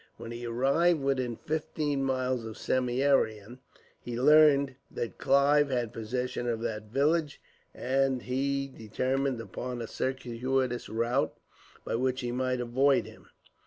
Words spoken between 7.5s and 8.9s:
and he